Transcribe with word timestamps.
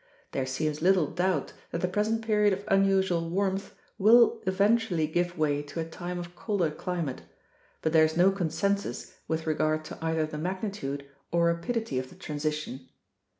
There 0.31 0.47
seems 0.47 0.81
little 0.81 1.05
doubt 1.11 1.53
that 1.69 1.81
the 1.81 1.87
present 1.87 2.25
period 2.25 2.53
of 2.53 2.63
unusual 2.69 3.29
warmth 3.29 3.75
will 3.99 4.41
eventually 4.47 5.05
give 5.05 5.37
way 5.37 5.61
to 5.61 5.79
a 5.79 5.85
time 5.85 6.17
of 6.17 6.35
colder 6.35 6.71
climate, 6.71 7.21
but 7.83 7.93
there 7.93 8.05
is 8.05 8.17
no 8.17 8.31
consensus 8.31 9.13
with 9.27 9.45
regard 9.45 9.85
to 9.85 9.99
either 10.03 10.25
the 10.25 10.39
magnitude 10.39 11.05
or 11.31 11.45
rapidity 11.53 11.99
of 11.99 12.09
the 12.09 12.15
transition. 12.15 12.89